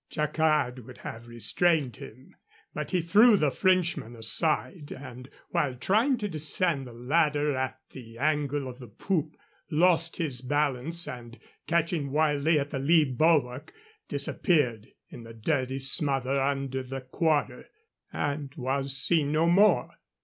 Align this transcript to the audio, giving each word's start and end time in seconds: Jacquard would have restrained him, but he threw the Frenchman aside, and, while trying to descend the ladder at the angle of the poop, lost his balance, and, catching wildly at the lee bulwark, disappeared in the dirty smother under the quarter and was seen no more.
Jacquard 0.09 0.79
would 0.87 0.97
have 1.05 1.27
restrained 1.27 1.97
him, 1.97 2.35
but 2.73 2.89
he 2.89 3.03
threw 3.03 3.37
the 3.37 3.51
Frenchman 3.51 4.15
aside, 4.15 4.91
and, 4.91 5.29
while 5.49 5.75
trying 5.75 6.17
to 6.17 6.27
descend 6.27 6.85
the 6.87 6.91
ladder 6.91 7.55
at 7.55 7.77
the 7.91 8.17
angle 8.17 8.67
of 8.67 8.79
the 8.79 8.87
poop, 8.87 9.37
lost 9.69 10.17
his 10.17 10.41
balance, 10.41 11.07
and, 11.07 11.37
catching 11.67 12.11
wildly 12.11 12.57
at 12.59 12.71
the 12.71 12.79
lee 12.79 13.05
bulwark, 13.05 13.73
disappeared 14.09 14.87
in 15.09 15.21
the 15.21 15.35
dirty 15.35 15.77
smother 15.79 16.41
under 16.41 16.81
the 16.81 17.01
quarter 17.01 17.67
and 18.11 18.55
was 18.55 18.97
seen 18.97 19.31
no 19.31 19.47
more. 19.47 19.99